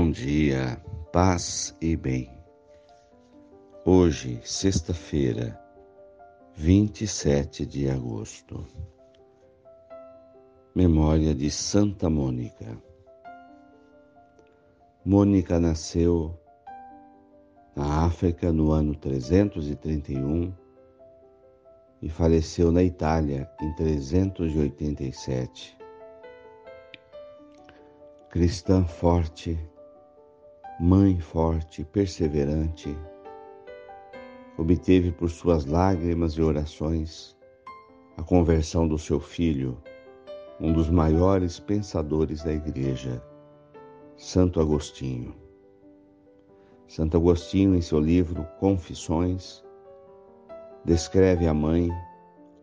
[0.00, 0.80] Bom dia,
[1.12, 2.30] paz e bem.
[3.84, 5.60] Hoje, sexta-feira,
[6.54, 8.64] 27 de agosto.
[10.72, 12.80] Memória de Santa Mônica.
[15.04, 16.32] Mônica nasceu
[17.74, 20.54] na África no ano 331
[22.00, 25.76] e faleceu na Itália em 387
[28.30, 29.58] cristã forte,
[30.80, 32.96] mãe forte, perseverante,
[34.56, 37.36] obteve por suas lágrimas e orações
[38.16, 39.76] a conversão do seu filho,
[40.60, 43.20] um dos maiores pensadores da Igreja,
[44.16, 45.34] Santo Agostinho.
[46.86, 49.64] Santo Agostinho, em seu livro Confissões,
[50.84, 51.90] descreve a mãe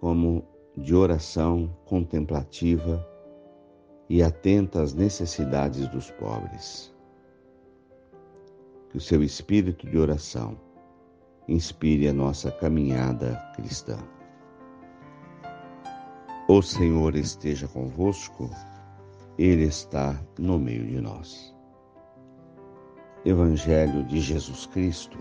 [0.00, 0.42] como
[0.74, 3.06] de oração contemplativa
[4.08, 6.96] e atenta às necessidades dos pobres.
[8.90, 10.58] Que o seu espírito de oração
[11.48, 13.98] inspire a nossa caminhada cristã.
[16.48, 18.50] O Senhor esteja convosco,
[19.38, 21.54] Ele está no meio de nós.
[23.24, 25.18] Evangelho de Jesus Cristo,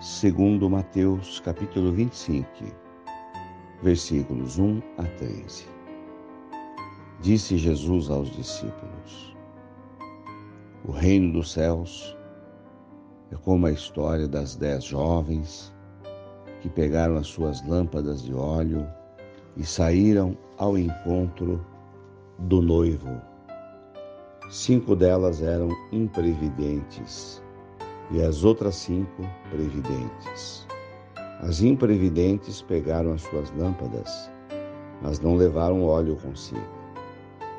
[0.00, 2.48] segundo Mateus, capítulo 25,
[3.82, 5.66] versículos 1 a 13.
[7.20, 9.27] Disse Jesus aos discípulos:
[10.88, 12.16] O reino dos céus
[13.30, 15.70] é como a história das dez jovens
[16.62, 18.88] que pegaram as suas lâmpadas de óleo
[19.54, 21.62] e saíram ao encontro
[22.38, 23.20] do noivo.
[24.48, 27.42] Cinco delas eram imprevidentes
[28.10, 30.66] e as outras cinco previdentes.
[31.40, 34.30] As imprevidentes pegaram as suas lâmpadas,
[35.02, 36.77] mas não levaram óleo consigo.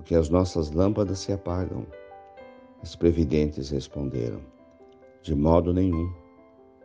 [0.00, 1.86] porque as nossas lâmpadas se apagam.
[2.82, 4.40] As previdentes responderam:
[5.22, 6.10] De modo nenhum,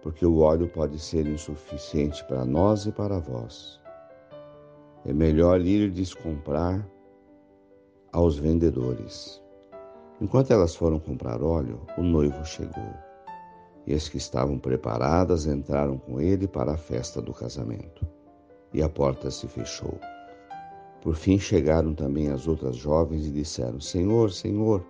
[0.01, 3.79] porque o óleo pode ser insuficiente para nós e para vós.
[5.05, 6.85] É melhor ir descomprar
[8.11, 9.41] aos vendedores.
[10.19, 12.93] Enquanto elas foram comprar óleo, o noivo chegou.
[13.87, 18.05] E as que estavam preparadas entraram com ele para a festa do casamento.
[18.73, 19.97] E a porta se fechou.
[21.05, 24.83] Por fim chegaram também as outras jovens e disseram: Senhor, Senhor,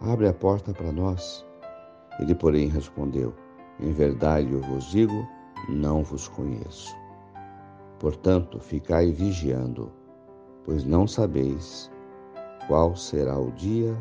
[0.00, 1.44] abre a porta para nós.
[2.20, 3.34] Ele, porém, respondeu:
[3.80, 5.26] Em verdade eu vos digo,
[5.68, 6.94] não vos conheço.
[7.98, 9.90] Portanto, ficai vigiando,
[10.64, 11.90] pois não sabeis
[12.68, 13.96] qual será o dia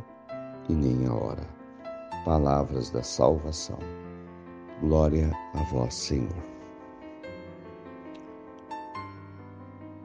[0.69, 1.47] e nem a hora.
[2.23, 3.79] Palavras da salvação.
[4.79, 6.56] Glória a vós, Senhor.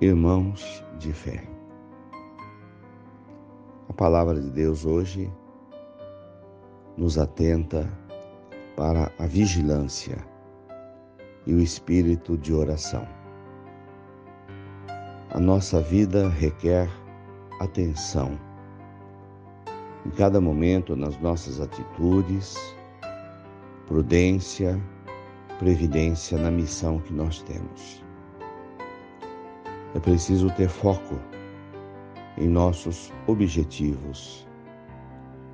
[0.02, 1.44] Irmãos de fé.
[3.88, 5.32] A palavra de Deus hoje
[6.96, 7.88] nos atenta
[8.76, 10.18] para a vigilância
[11.46, 13.06] e o espírito de oração.
[15.30, 16.90] A nossa vida requer
[17.60, 18.36] atenção
[20.04, 22.56] em cada momento nas nossas atitudes,
[23.86, 24.82] prudência,
[25.60, 28.02] previdência na missão que nós temos.
[29.94, 31.18] É preciso ter foco
[32.38, 34.48] em nossos objetivos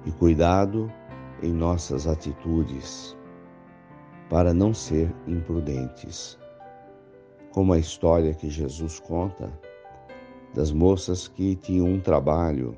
[0.06, 0.90] e cuidado
[1.42, 3.16] em nossas atitudes
[4.30, 6.38] para não ser imprudentes.
[7.50, 9.52] Como a história que Jesus conta
[10.54, 12.76] das moças que tinham um trabalho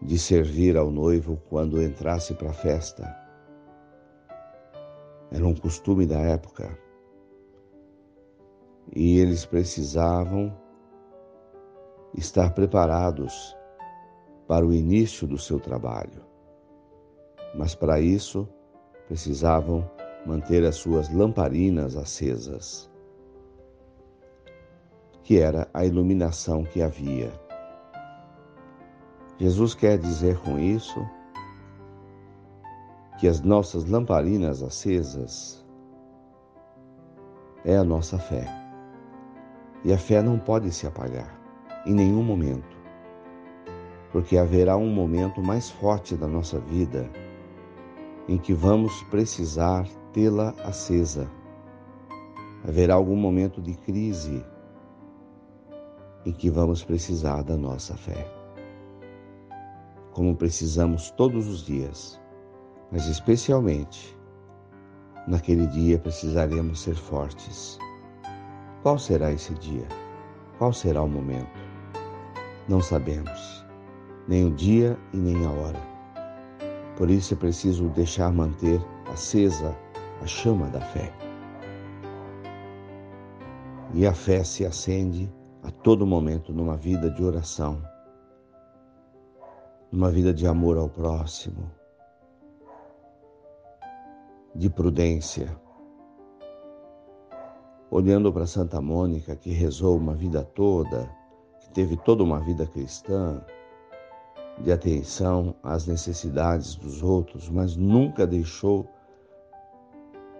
[0.00, 3.14] de servir ao noivo quando entrasse para a festa.
[5.30, 6.76] Era um costume da época
[8.90, 10.56] e eles precisavam
[12.14, 13.56] estar preparados
[14.46, 16.22] para o início do seu trabalho.
[17.54, 18.48] Mas para isso
[19.06, 19.88] precisavam
[20.26, 22.90] manter as suas lamparinas acesas,
[25.22, 27.32] que era a iluminação que havia.
[29.38, 31.04] Jesus quer dizer com isso
[33.18, 35.64] que as nossas lamparinas acesas
[37.64, 38.61] é a nossa fé.
[39.84, 41.40] E a fé não pode se apagar
[41.86, 42.76] em nenhum momento.
[44.12, 47.10] porque haverá um momento mais forte da nossa vida
[48.28, 51.28] em que vamos precisar tê-la acesa.
[52.62, 54.44] Haverá algum momento de crise
[56.24, 58.30] em que vamos precisar da nossa fé.
[60.12, 62.20] Como precisamos todos os dias,
[62.92, 64.16] mas especialmente
[65.26, 67.78] naquele dia precisaremos ser fortes.
[68.82, 69.86] Qual será esse dia?
[70.58, 71.60] Qual será o momento?
[72.68, 73.64] Não sabemos,
[74.26, 75.80] nem o dia e nem a hora.
[76.96, 78.80] Por isso é preciso deixar manter
[79.12, 79.76] acesa
[80.20, 81.12] a chama da fé.
[83.94, 85.32] E a fé se acende
[85.62, 87.80] a todo momento numa vida de oração,
[89.92, 91.70] numa vida de amor ao próximo,
[94.56, 95.61] de prudência.
[97.92, 101.14] Olhando para Santa Mônica, que rezou uma vida toda,
[101.60, 103.44] que teve toda uma vida cristã,
[104.60, 108.88] de atenção às necessidades dos outros, mas nunca deixou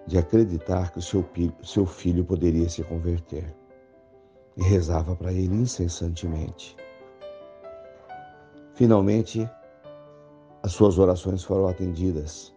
[0.06, 1.28] de acreditar que o seu,
[1.62, 3.54] seu filho poderia se converter
[4.56, 6.74] e rezava para ele incessantemente.
[8.72, 9.46] Finalmente,
[10.62, 12.56] as suas orações foram atendidas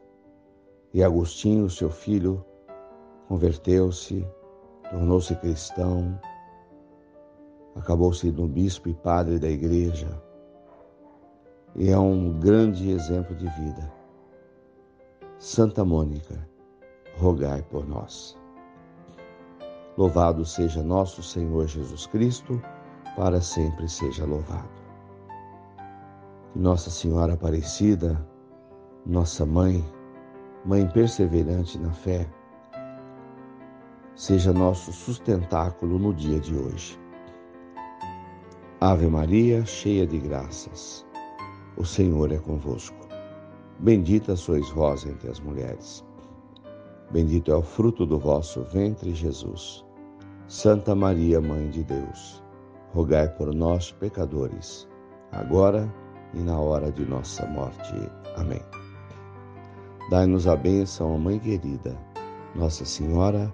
[0.93, 2.45] e Agostinho, seu filho,
[3.27, 4.25] converteu-se,
[4.91, 6.19] tornou-se cristão,
[7.75, 10.07] acabou sendo bispo e padre da igreja
[11.75, 13.91] e é um grande exemplo de vida.
[15.37, 16.47] Santa Mônica,
[17.17, 18.37] rogai por nós.
[19.97, 22.61] Louvado seja nosso Senhor Jesus Cristo,
[23.15, 24.69] para sempre seja louvado.
[26.53, 28.25] Que Nossa Senhora Aparecida,
[29.05, 29.83] nossa mãe,
[30.65, 32.25] mãe perseverante na fé,
[34.15, 36.97] seja nosso sustentáculo no dia de hoje.
[38.79, 41.05] Ave Maria, cheia de graças,
[41.75, 42.95] o Senhor é convosco.
[43.79, 46.03] Bendita sois vós entre as mulheres.
[47.11, 49.83] Bendito é o fruto do vosso ventre, Jesus.
[50.47, 52.41] Santa Maria, Mãe de Deus,
[52.93, 54.87] rogai por nós, pecadores,
[55.31, 55.93] agora
[56.33, 57.93] e na hora de nossa morte.
[58.37, 58.61] Amém.
[60.09, 61.97] Dai-nos a bênção, Mãe querida,
[62.55, 63.53] Nossa Senhora